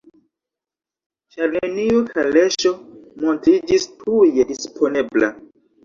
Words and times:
Ĉar 1.35 1.53
neniu 1.57 2.01
kaleŝo 2.17 2.73
montriĝis 2.81 3.89
tuje 4.05 4.51
disponebla: 4.55 5.35